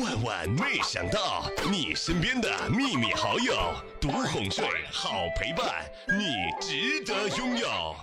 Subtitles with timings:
[0.00, 5.84] 万万没想到，你身边的秘密好友，独哄睡，好陪伴，
[6.18, 7.94] 你值得拥有。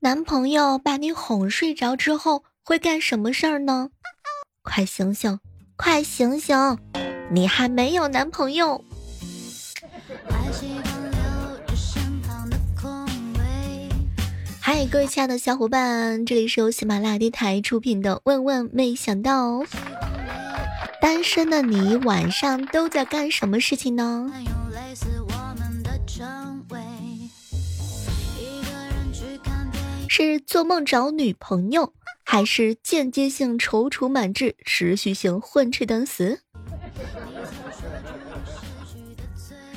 [0.00, 3.88] 男朋友把你哄睡着之后会干什么事儿呢？
[4.62, 5.40] 快醒醒，
[5.76, 6.78] 快醒醒！
[7.30, 8.84] 你还没有男朋友。
[14.78, 19.54] 嗨，各位亲爱的小伙伴，这里是由喜马拉雅电台出品的《问问没想到》。
[21.00, 24.30] 单身的你晚上都在干什么事情呢？
[30.08, 31.92] 是做梦找女朋友，
[32.24, 36.42] 还是间接性踌躇满志，持续性混吃等死？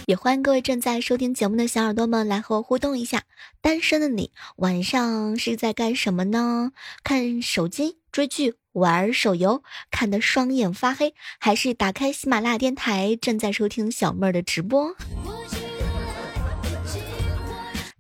[0.07, 3.23] 也欢迎各位正在收听节目的小耳朵们来和我互动一下。
[3.61, 6.71] 单身的你晚上是在干什么呢？
[7.03, 14.95] 看手机、追剧、玩手游，看得双眼发黑，还是打开喜马拉雅电台正在收听小妹儿的直播？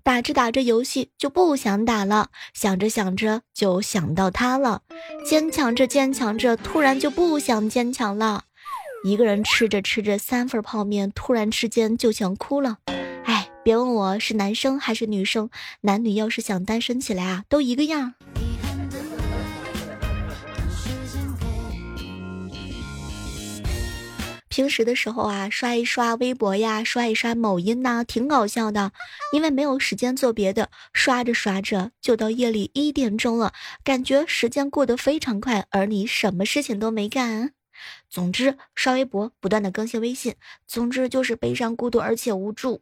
[0.03, 4.81] 打着打着游戏就不想打了，想着想着就想到他了，
[5.23, 8.45] 坚强着坚强着，突然就不想坚强了。
[9.03, 12.77] 一个人吃着吃着三份泡面，突然之间就想哭了。
[13.23, 15.49] 哎，别问我是男生还是女生，
[15.81, 18.13] 男女要是想单身起来啊，都一个样。
[24.47, 28.91] 平时的时候啊，刷一刷微博呀，刷一刷某音呐，挺搞笑的。
[29.33, 37.53] 因为没有时间做别的，刷着刷着就到夜里一点钟了，感觉时间过得非常快，而你什么事情都没干。
[38.11, 40.35] 总之，刷微博，不断的更新微信，
[40.67, 42.81] 总之就是悲伤、孤独而且无助。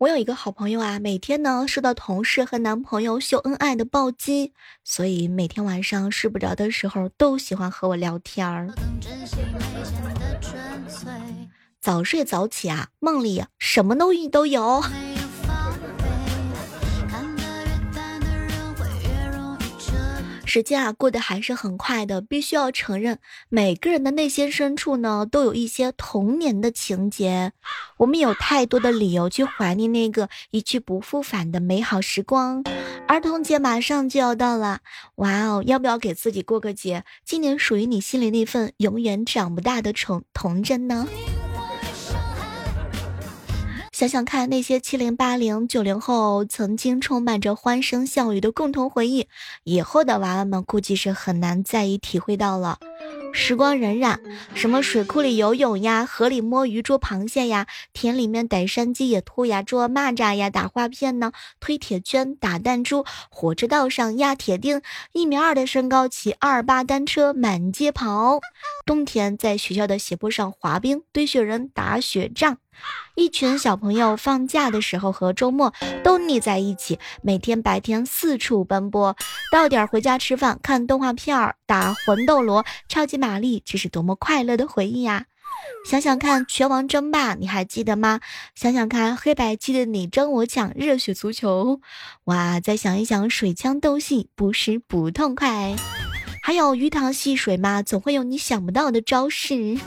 [0.00, 8.68] 我有一个好朋友啊，每天呢受到同事和男朋友秀恩爱的暴击，所以每天晚上睡不着的时候都喜欢和我聊天儿。
[11.80, 14.82] 早睡早起啊，梦里什么东西都有。
[20.52, 22.20] 时间啊，过得还是很快的。
[22.20, 27.52] 必须要承认，每个人的内心深处呢，都有一些童年的情节。
[27.98, 32.64] 我们有太多的理由去怀念那个一去不复返的美好时光。
[33.06, 34.80] 儿童节马上就要到了，
[35.16, 41.06] 哇哦，要不要给自己过个节，今年属于你心里那份永远长不大的童童真呢？
[44.00, 49.28] 想想看，那些七零八零九零后曾经充满着欢声笑语的共同回忆，
[49.64, 52.78] 以后的娃娃们估计是很难再一体会到了。
[53.34, 54.16] 时光荏苒，
[54.54, 64.80] 什么水库里游泳呀，河里摸鱼捉螃蟹呀，田里面逮山鸡野兔呀，捉蚂蚱呀，打花片呢，推铁圈打弹珠，火车道上压铁钉，
[65.12, 68.40] 一米二的身高骑二八单车满街跑，
[68.86, 72.56] 冬天在学校的斜坡上滑冰，堆雪人打雪仗。
[73.14, 79.16] 一群小朋友放假的时候和周末都腻在一起，每天白天四处奔波，
[79.52, 85.26] 到点回家吃饭、看动画片儿、打魂斗罗、超级玛丽，这是多么快乐的回忆呀！
[85.84, 88.20] 想想看，拳王争霸，你还记得吗？
[88.54, 91.80] 想想看，黑白机的你争我抢，热血足球，
[92.24, 92.60] 哇！
[92.60, 95.74] 再想一想，水枪斗戏，不是不痛快？
[96.42, 99.78] 还有鱼塘戏水嘛，总会有你想不到的招式。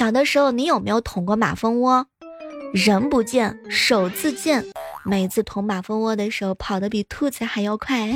[0.00, 2.06] 小的时候，你有没有捅过马蜂窝？
[2.72, 4.64] 人不见，手自见。
[5.04, 8.08] 每次捅马蜂窝的时候，跑得比兔子还要快。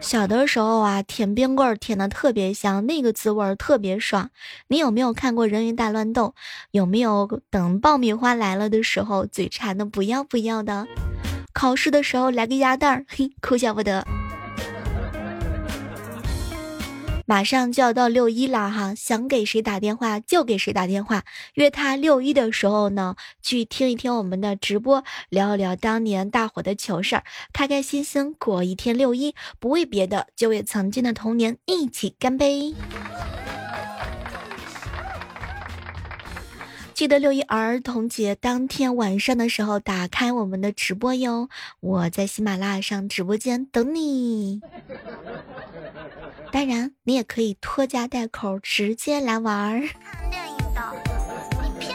[0.00, 4.30] 小的时候啊，舔冰棍儿舔的特别香，那个滋味儿特别爽。
[4.68, 6.26] 你有没有看过《人鱼大乱斗》？
[6.70, 10.86] 有没有等爆米花来了的时候，嘴馋的不要不要的？
[11.52, 14.06] 考试的时候来个鸭蛋儿，嘿，哭笑不得。
[17.26, 32.74] 马上就要到六一了哈，想给谁打电话就给谁打电话，约他六一的时候呢，去听一听我们的直播，聊一聊当年大伙的糗事儿，开开心心过一天六一，不为别的，就为曾经的童年一起干杯。
[36.94, 41.48] 记得六一儿童节当天晚上的时候，打开我们的直播哟，
[41.80, 44.62] 我在喜马拉雅上直播间等你。
[46.56, 49.86] 当然，你也可以拖家带口直接来玩儿。
[50.02, 50.80] 看电影的，
[51.62, 51.94] 你骗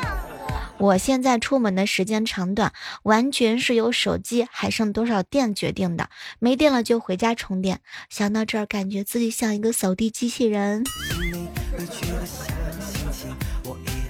[0.78, 0.86] 我！
[0.86, 2.72] 我现在出门的时间长短，
[3.02, 6.12] 完全是由手机还剩多少电决定的。
[6.38, 7.82] 没电了就回家充电。
[8.08, 10.84] 想到这儿，感觉自己像一个扫地机器人。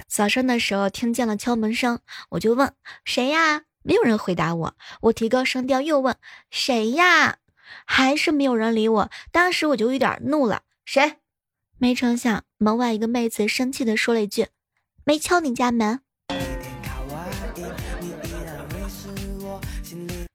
[0.06, 2.70] 早上的时候听见了敲门声，我就问
[3.06, 3.62] 谁呀？
[3.82, 4.74] 没有人回答我。
[5.00, 6.14] 我提高声调又问
[6.50, 7.38] 谁呀？
[7.86, 9.10] 还是没有人理我。
[9.30, 11.16] 当时我就有点怒了，谁？
[11.78, 14.48] 没成想门外一个妹子生气的说了一句
[15.04, 16.00] ：“没敲你家门。”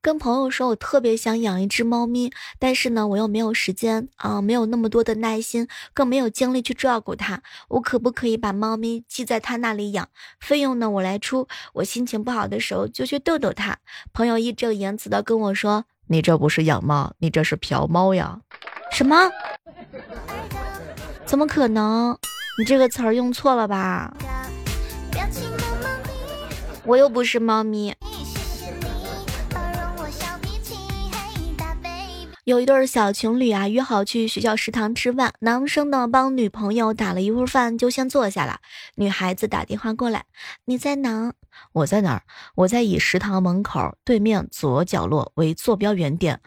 [0.02, 7.44] 跟朋友说，我特别想养一只猫咪，但是呢，我又没有时间啊，没有那么多的耐心，更没有精力去照顾它。
[7.68, 10.08] 我可不可以把猫咪寄在他那里养？
[10.40, 11.50] 费用呢，我来出。
[11.74, 13.80] 我心情不好的时候就去逗逗它。
[14.14, 18.40] 朋友义正言辞的跟我说：“你这不是养猫，你这是嫖猫呀！”
[18.92, 19.16] 什么？
[21.26, 22.18] 怎么可能？
[22.58, 24.14] 你这个词儿用错了吧？
[26.86, 27.94] 我又不是猫咪。
[32.48, 35.34] 有一对小情侣啊，约好去学校食堂吃饭。
[35.42, 38.62] 男生呢帮女朋友打了一会儿饭，就先坐下了。
[38.96, 40.24] 女孩子打电话过来
[40.64, 41.34] ：“你在哪？
[41.74, 42.24] 我在哪儿？
[42.56, 46.40] 我在以食堂门口对面左角落为坐标原点，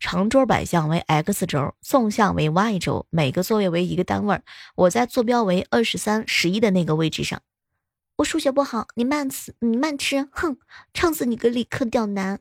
[0.00, 4.40] 长桌摆向为 x 轴，纵向为 y 轴，每个座位为一个单位。
[4.74, 7.40] 我在坐标为二十三十一的那个位置上。
[8.16, 10.56] 我数学不好，你慢死，你慢吃，哼，
[10.92, 12.40] 撑死你个理科屌男！”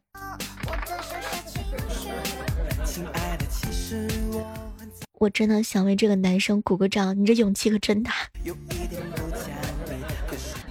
[5.23, 8.11] 我真的想为这个男生鼓个掌，你这勇气可真大。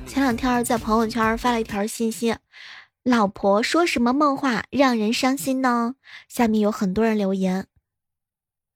[0.07, 2.37] 前两天在朋友圈发了一条信息，
[3.03, 5.95] 老婆说什么梦话让人伤心呢？
[6.29, 7.67] 下面有很多人留言，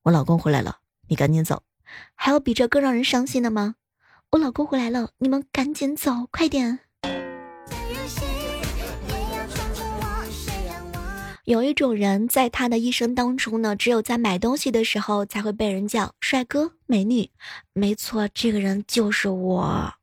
[0.03, 0.79] 我老公回来了，
[1.09, 1.61] 你赶紧走。
[2.15, 3.75] 还有比这更让人伤心的吗？
[4.31, 6.79] 我老公回来了，你们赶紧走，快点。
[11.47, 17.29] 有一种人，在他的一生当中呢，只有在买东西的时候才会被人叫帅哥美女。
[17.71, 19.93] 没错，这个人就是我。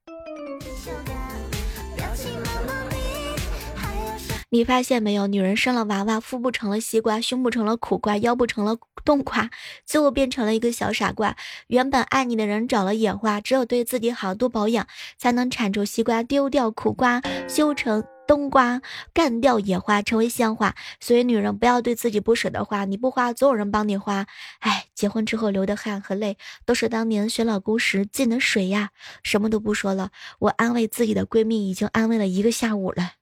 [4.49, 9.51] 你发现没有，女人生了娃娃，腹部成了西瓜，胸部成了苦瓜，腰部成了冬瓜，
[9.85, 11.37] 最后变成了一个小傻瓜。
[11.67, 14.87] 原本爱你的人找了野花，只有对自己好，多保养，
[15.19, 18.03] 才能铲除西瓜，丢掉苦瓜，修成。
[18.27, 18.81] 冬瓜
[19.13, 20.75] 干掉野花，成为鲜花。
[21.01, 24.27] 所以女人不要对自己不舍得花，你不花，总有人帮你花。
[24.61, 28.91] 哎，结婚之后流的汗和泪，都是当年选老公时进的水呀。
[29.23, 33.13] 什么都不说了，我安慰自己的闺蜜已经安慰了一个下午了。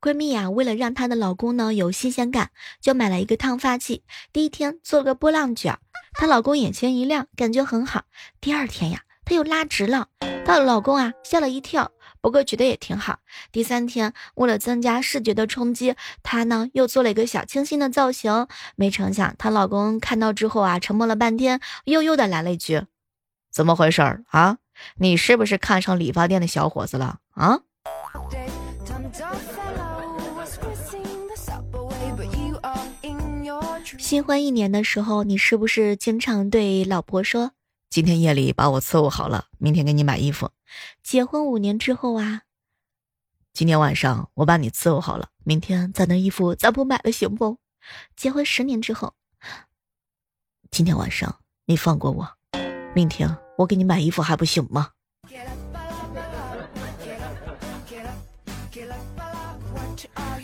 [0.00, 2.50] 闺蜜呀，为了让她的老公呢有新鲜感，
[2.80, 4.02] 就买了一个烫发器。
[4.32, 5.78] 第一天做了个波浪卷，
[6.14, 8.04] 她老公眼前一亮，感觉很好。
[8.40, 9.02] 第二天呀。
[9.22, 10.08] 她又拉直了，
[10.50, 13.20] 她老公啊吓了一跳，不过觉得也挺好。
[13.52, 15.94] 第三天，为了增加视觉的冲击，
[16.24, 18.48] 她呢又做了一个小清新的造型。
[18.74, 22.82] 没成想，她老公看到之后啊，沉默了半天，悠悠的来了一句
[23.52, 24.58] ：“怎么回事儿啊？
[24.96, 27.60] 你是不是看上理发店的小伙子了啊？”
[33.98, 37.52] 新婚一年的时候，你是不是经常对老婆说？
[37.90, 40.52] 今天夜里把我伺候好了，明天给你买衣服。
[41.02, 42.42] 结婚五年之后啊，
[43.52, 47.58] 今天晚上我把你伺候好了，明天咱的衣服咱不买了行不？
[48.14, 49.14] 结婚十年之后，
[50.70, 52.28] 今天晚上你放过我，
[52.94, 54.92] 明天我给你买衣服还不行吗？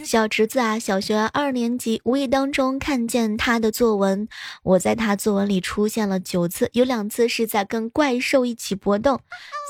[0.07, 4.29] 小侄子啊，小学二年级，无意当中看见他的作文，
[4.63, 9.21] 我在他作文里出现了九次，有两次是在跟怪兽一起搏斗，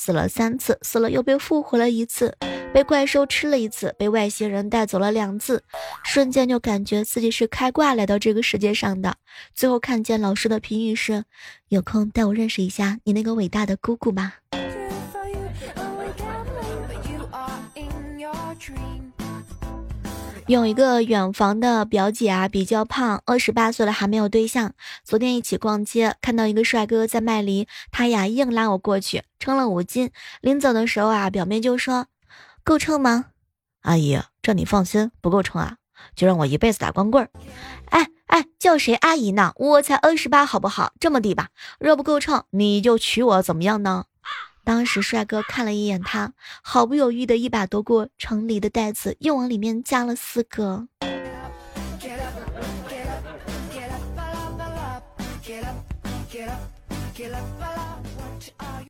[0.03, 2.37] 死了三次，死了又被复活了一次，
[2.75, 5.65] 被怪兽吃了一次，被外星人带走了两次，
[6.05, 9.17] 瞬间就感觉自己是开挂来到这个世界上的。
[9.55, 11.25] 最后看见老师的评语是：
[11.69, 14.35] 有空带我认识一下你那个伟大的姑姑吧。
[20.49, 24.75] 有一个远房的表姐啊，比较胖，二十八岁了还没有对象。
[25.03, 30.13] 昨天一起逛街，看到一个帅哥在卖梨，他呀硬拉我过去，称了五斤。
[30.41, 32.07] 临走的时候啊，表妹就说
[32.63, 33.25] ：“够称吗？”
[33.83, 35.79] 阿姨，这你放心，不够称啊，
[36.15, 37.29] 就让我一辈子打光棍。
[37.87, 39.53] 哎哎，叫谁阿姨呢？
[39.57, 40.93] 我才二十八，好不好？
[41.01, 41.49] 这么地吧，
[41.81, 44.05] 若不够称，你就娶我，怎么样呢？
[44.67, 50.89] 当时帅哥看了一眼他，毫不犹豫的一把夺过城里的袋子，又往里面加了四个。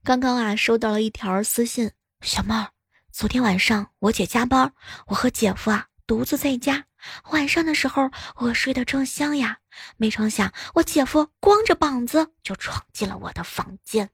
[0.03, 1.91] 刚刚啊，收到了一条私信，
[2.23, 2.69] 小妹儿，
[3.13, 4.73] 昨天晚上我姐加班，
[5.09, 6.87] 我和姐夫啊独自在家，
[7.33, 9.59] 晚上的时候我睡得正香呀，
[9.99, 14.09] 没成想我姐夫光着膀子就闯进了我的房间。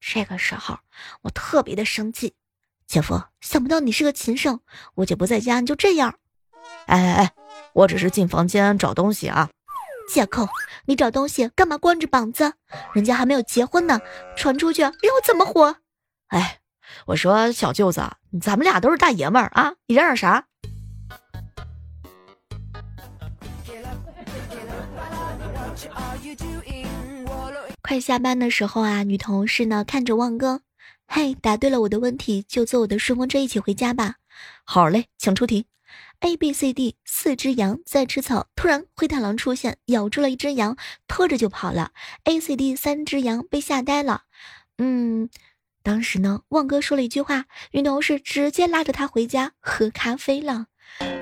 [0.00, 0.78] 这个时候
[1.22, 2.34] 我特别的生气，
[2.86, 4.60] 姐夫，想不到你是个禽兽，
[4.94, 6.14] 我姐不在家你就这样。
[6.86, 7.32] 哎哎哎，
[7.72, 9.50] 我只是进房间找东西啊。
[10.10, 10.48] 借口，
[10.86, 12.54] 你找东西干嘛光着膀子？
[12.94, 14.00] 人家还没有结婚呢，
[14.36, 15.76] 传出去让我怎么活？
[16.28, 16.60] 哎，
[17.06, 18.02] 我说小舅子，
[18.40, 20.46] 咱们俩都是大爷们儿啊，你嚷嚷啥？
[27.88, 30.60] 快下班的时候啊，女同事呢看着旺哥，
[31.06, 34.16] 嘿，答对了我的问题就坐我的顺风车一起回家吧。
[34.62, 35.64] 好嘞，请出题。
[36.20, 40.76] A、B、C、D 四只羊在吃草，突然灰太狼出现，咬住了一只羊，
[41.06, 41.92] 拖着就跑了。
[42.24, 44.24] A、C、D 三只羊被吓呆了。
[44.76, 45.30] 嗯，
[45.82, 50.66] 当时呢，旺哥说了一句话，女同事直接拉着他回家喝咖啡了。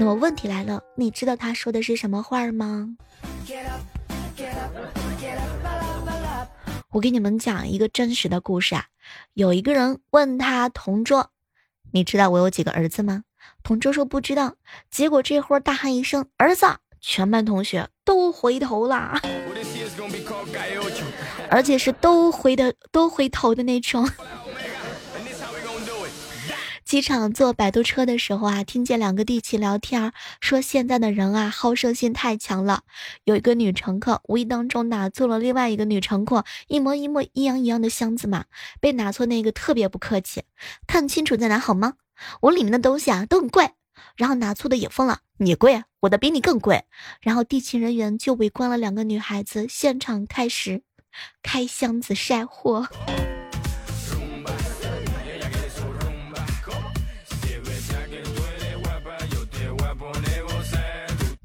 [0.01, 2.97] 那么问题来了，你知道他说的是什么话吗？
[6.97, 8.87] 我给你们讲一个真实的故事啊，
[9.35, 11.31] 有一个人问他同桌
[11.93, 13.25] ：“你知道我有几个儿子吗？”
[13.63, 14.55] 同桌说不知道。
[14.91, 16.65] 结果这会儿大喊一声“儿子”，
[17.03, 19.21] 全班同学都回头了，
[21.51, 24.09] 而且是都回的都回头的那种。
[26.87, 32.85] 机场坐摆渡车的时候啊，听见两个地勤聊天，说现在的人啊，好胜心太强了。
[33.25, 38.45] 有一个女乘客无意当中拿错了另外一个女乘客一模一模一样一样的箱子嘛，
[38.81, 40.45] 被拿错那个特别不客气，
[40.87, 41.95] 看清楚再拿好吗？
[42.43, 43.71] 我里面的东西啊都很贵。
[44.15, 46.85] 然后拿错的也疯了，你贵，我的比你更贵。
[47.21, 50.83] 然后地勤人员就围观了两个女孩子，现场开始
[51.43, 52.87] 开箱子晒货。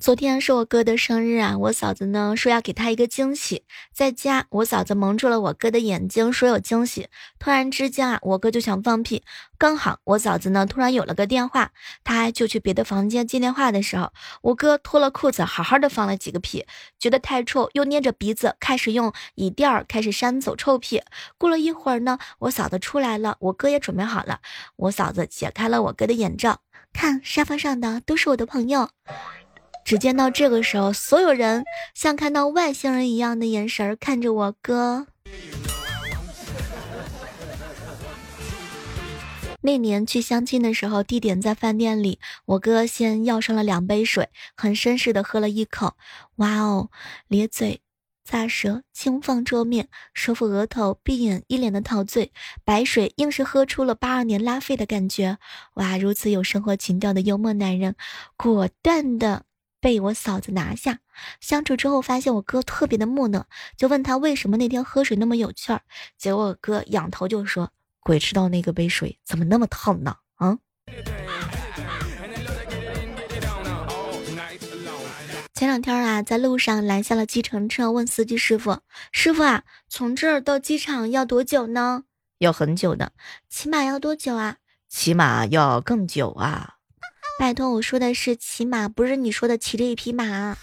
[0.01, 7.07] 昨天是我哥的生日啊，我嫂子呢说要给他一个惊喜，在家我嫂子蒙住了我哥的眼睛，说有惊喜。
[7.37, 9.21] 突然之间啊，我哥就想放屁，
[9.59, 11.69] 刚好我嫂子呢突然有了个电话，
[12.03, 16.65] 他就去别的房间接电话的时候，我哥脱了裤子，好好的放了几个屁，
[16.97, 21.03] 觉得太臭，又捏着鼻子开始用椅垫儿开始扇走臭屁。
[21.37, 24.39] 过了一会儿呢，我嫂子出来了，我哥也准备好了，
[24.77, 28.89] 我嫂子解开了我哥的眼罩，看沙发上的都是我的朋友。
[29.83, 35.07] 只见到这个时候，所有人像看到外星人一样的眼神看着我哥。
[39.63, 45.95] 那年去相亲的时候，地点在饭店里，我哥先要上了两杯水，很绅士的喝了一口，
[46.37, 46.89] 哇哦，
[47.27, 47.81] 咧嘴、
[48.27, 52.31] 咂舌、轻放桌面，手抚额头，闭眼，一脸的陶醉，
[52.65, 55.37] 白水硬是喝出了八二年拉菲的感觉，
[55.75, 57.95] 哇，如此有生活情调的幽默男人，
[58.35, 59.43] 果断的。
[59.81, 60.99] 被我嫂子拿下，
[61.41, 65.81] 相处之后发现我哥特别的木讷，就问他为什么那天喝水那么有趣儿。
[66.17, 70.59] 结果我哥仰头就说：“鬼知道那个杯水怎么那么烫呢？”啊！
[75.53, 78.79] 前两天啊，在路上拦下了计程车，问司机师傅
[79.11, 82.03] ：“师傅啊，从这儿到机场要多久呢
[82.39, 83.13] ？”“要很久的，
[83.49, 84.57] 起码要多久啊
[84.89, 86.75] ？”“起码要更久啊。”
[87.39, 90.57] 拜托，我说的是骑马，不是你说的骑着一匹马。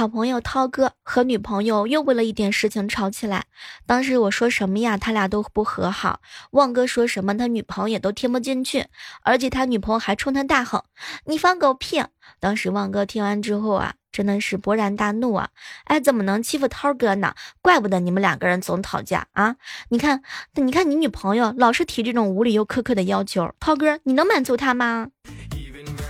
[0.00, 3.44] 好朋友涛哥和女朋友又为了一点事情吵起来，
[3.84, 6.22] 当时我说什么呀，他俩都不和好。
[6.52, 8.86] 旺哥说什么，他女朋友也都听不进去，
[9.24, 10.86] 而且他女朋友还冲他大吼
[11.28, 12.02] ：“你放狗屁！”
[12.40, 13.92] 当时旺哥听完之后啊。
[14.10, 15.50] 真的是勃然大怒啊！
[15.84, 17.32] 哎，怎么能欺负涛哥呢？
[17.62, 19.54] 怪不得你们两个人总吵架啊！
[19.90, 20.22] 你看，
[20.54, 25.10] 你看你女朋友老是提这种无理又苛刻的要求，涛哥你能满足她吗？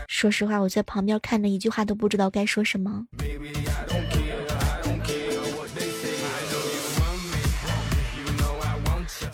[0.09, 3.05] 说实话，我在旁边看着，一句话都不知道该说什么。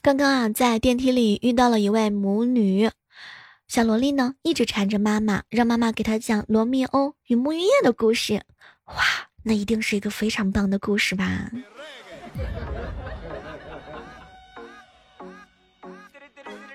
[0.07, 2.89] 刚刚啊，在电梯里遇到了一位母女。
[3.67, 8.41] 小萝莉呢，一直缠着妈妈，让妈妈给她讲罗密欧与沐浴液的故事。
[8.85, 8.95] 哇，
[9.43, 11.51] 那一定是一个非常棒的故事吧。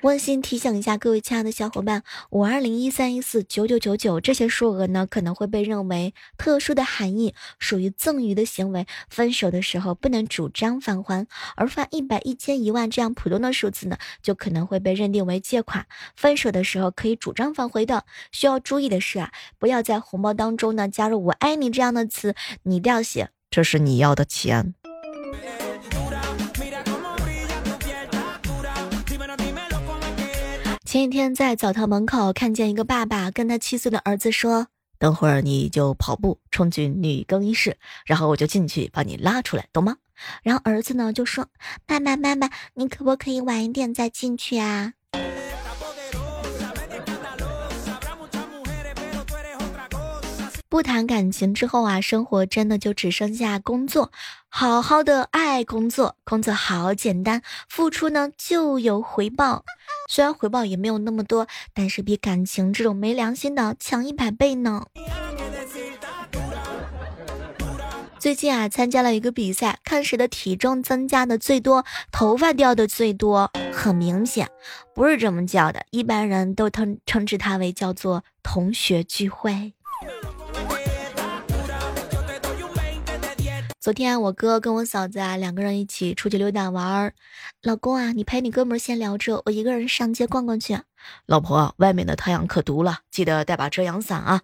[0.02, 8.88] 温馨提醒一下各位亲爱的小伙伴，五二零一三一四九九九九这些数额呢，可能会被认为特殊的含义，属于赠与的行为。
[9.12, 15.86] 分手的时候不能主张返还，而发一百、一千、一万这样普通的数字呢，就可能会被认定为借款。
[16.16, 18.04] 分手的时候可以主张返回的。
[18.32, 24.74] 需要注意的是啊，不要在红包当中呢加入“我爱你”这样的词，你一定要写这是你要的钱。
[30.92, 34.68] 前几天在澡堂门口看见一个爸爸跟他七岁的儿子说
[35.00, 39.96] ：“等会儿你就跑步冲进女更衣室，然后我就进去把你拉出来，懂吗？”
[40.44, 41.48] 然后儿子呢就说
[41.88, 44.92] ：“爸爸妈妈，你可不可以晚一点再进去啊？”
[50.72, 54.10] 不谈感情之后啊，生活真的就只剩下工作，
[54.48, 59.66] 好好的爱工作，工作好简单，付出呢就有回报，
[60.10, 64.86] 虽然回报也没有那么多，但是比感情这种没良心的强一百倍呢。
[68.18, 73.52] 最近啊，参加了一个比赛，看谁的体重增加的最多，头发掉的最多。
[73.74, 74.50] 很明显，
[74.96, 79.74] 不是这么叫的，一般人都称称之它为叫做同学聚会。
[83.82, 87.14] 昨天我哥跟我嫂子啊两个人一起出去溜达玩儿，
[87.64, 90.78] 老公啊，你陪你哥们儿先聊着，我一个人上街逛逛去。
[91.26, 94.42] 老婆，外面的太阳可毒了，记得带把遮阳伞啊。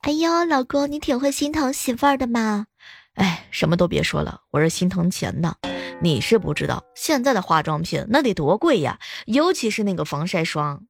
[0.00, 2.66] 哎呦，老公，你挺会心疼媳妇儿的嘛。
[3.14, 5.56] 哎，什么都别说了，我是心疼钱的。
[6.02, 10.82] 你是不知道，现在的化妆品那得多贵呀，尤其是那个防晒霜。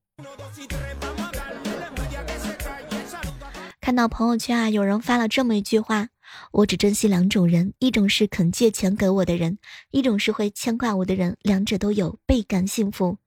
[3.82, 6.08] 看到朋友圈啊，有人发了这么一句话：
[6.56, 9.58] 我只珍惜两种人，一种是肯借钱给我的人，
[9.90, 13.18] 一种是会牵挂我的人，两者都有，倍感幸福。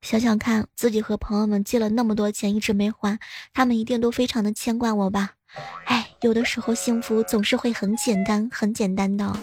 [0.00, 3.18] 想想看，自己和朋友们借了那么多钱，一直没还，
[3.52, 5.32] 他们一定都非常的牵挂我吧？
[5.86, 9.36] 哎，有的时候幸福总是会很简单，很简单的。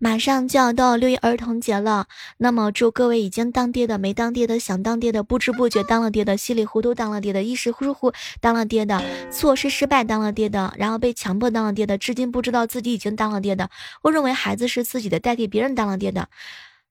[0.00, 9.02] 马上就要到六一儿童节了，那么祝各位已经当爹的、没当爹的、想当爹的、不知不觉当了爹的、稀里糊涂当了爹的、一时疏忽当了爹的、
[9.32, 13.68] 错失失败当了爹的、然后被强迫当了爹的、至今不知道自己已经当了爹的、
[14.02, 16.28] 我认为孩子是自己的，代替别人当了爹的，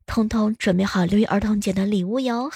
[0.05, 2.51] 通通准备好六一儿童节的礼物哟。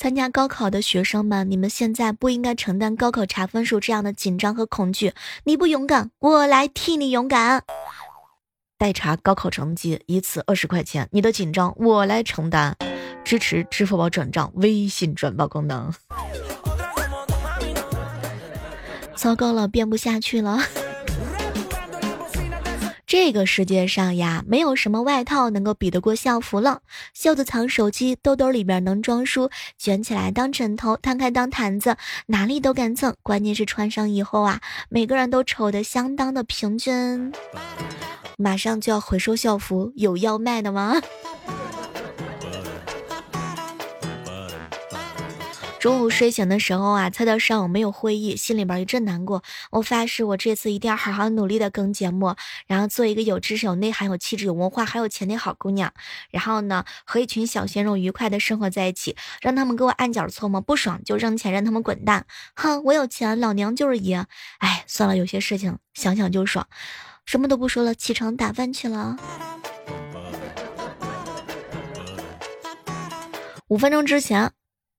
[0.00, 5.12] 参加高考的学生们，你们现在不应该承担高考查分数这样的紧张和恐惧。
[5.44, 7.62] 你不勇敢，我来替你勇敢。
[8.78, 12.74] 代查高考成绩，一次二十块钱，你的紧张我来承担。
[13.26, 15.92] 支持支付宝转账、微信转发功能。
[19.14, 20.60] 糟糕了，编不下去了。
[23.10, 26.82] 这个世界上呀，没有什么外套能够比得过校服了。
[27.12, 31.96] 袖子藏手机，兜兜里边能装书，卷起来当枕头，摊开当毯子，
[32.26, 33.16] 哪里都敢蹭。
[33.24, 37.32] 关键是穿上以后啊，每个人都丑得相当的平均。
[38.38, 41.02] 马上就要回收校服，有要卖的吗？
[45.80, 49.42] 中午睡醒的时候啊，猜到上午没有会议，心里边一阵难过。
[49.70, 55.90] 我发誓，我这次一定要好好努力的更节目，然后做一个有知识、有内涵、有气质、有文化还有钱的好姑娘。
[56.30, 62.26] 然后呢，和一群小鲜肉愉快的生活在一起，让他们给我按脚搓磨，不爽就扔钱让他们滚蛋。
[62.54, 64.26] 哼，我有钱，老娘就是爷。
[64.58, 66.68] 哎，算了，有些事情想想就爽。
[67.24, 69.16] 什么都不说了，起床打饭去了。
[73.68, 74.52] 五分钟之前。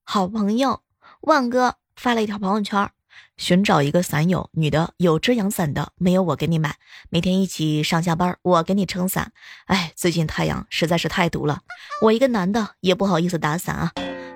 [0.04, 0.82] 好朋友
[1.22, 2.90] 万哥发了一条朋友圈，
[3.38, 6.76] 寻找一个伞友，女的有遮阳伞的，没有我给你买，
[7.10, 9.32] 每天一起上下班，我给你撑伞。
[9.66, 11.62] 哎，最近太阳实在是太毒了，
[12.02, 13.92] 我一个男的也不好意思打伞啊，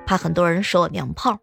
[0.05, 1.39] 怕很多人说我娘炮。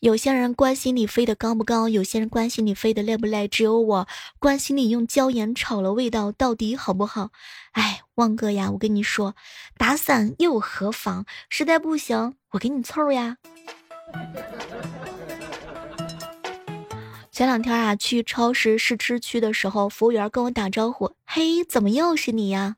[0.00, 4.06] 有些人关心你飞得高不高，有些人关心你飞得累不累，只有我
[4.38, 7.30] 关心你用椒盐炒了味道到底好不好。
[7.74, 9.36] 哎，旺哥呀，我跟你说，
[9.76, 11.24] 打伞又何妨？
[11.48, 13.36] 实在不行，我给你凑呀。
[17.30, 22.76] 前两天啊，去超市试吃区的时候，服务员跟我打招呼：“嘿，怎么又是你呀？”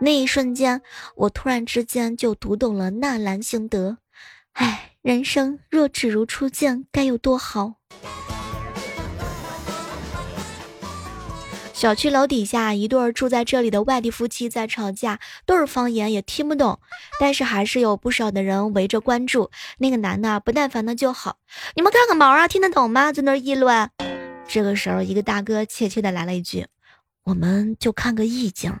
[0.00, 0.82] 那一瞬间，
[1.14, 3.96] 我突然之间就读懂了纳兰性德。
[4.52, 7.76] 唉，人生若只如初见，该有多好。
[11.76, 16.80] 小区楼底下，一对住在这里的外地夫妻在吵架，都是方言，也听不懂，
[17.20, 19.50] 但是还是有不少的人围着关注。
[19.76, 21.36] 那个男的不耐烦的就好
[21.76, 23.90] ：“你们看个毛啊，听得懂吗？”在那议论。
[24.48, 26.66] 这个时候，一个大哥怯怯的来了一句
[27.24, 28.74] ：“我们就看个意境。”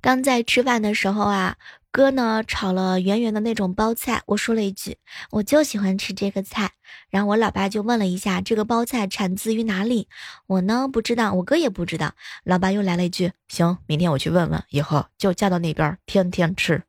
[0.00, 1.56] 刚在吃饭的时候啊，
[1.90, 4.98] 哥呢炒了圆圆的那种包菜，我说了一句，
[5.30, 6.72] 我就喜欢吃这个菜。
[7.10, 10.08] 然后我老爸就问了一下，这个包菜产自于哪里？
[10.46, 12.12] 我呢不知道，我哥也不知道。
[12.44, 16.82] 老爸又来了一句，行，明天我去问问，以后就嫁到那边，天天吃。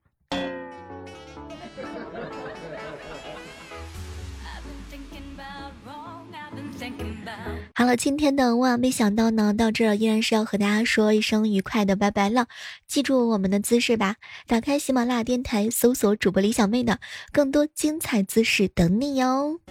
[7.79, 12.47] 好了，今天的万万没想到呢，到这儿依然是要和大家说一声愉快的拜拜了。
[12.89, 16.99] 记住我们的姿势吧，打开喜马拉雅电台，搜索主播李小妹的
[17.31, 19.61] 更多精彩姿势等你哟。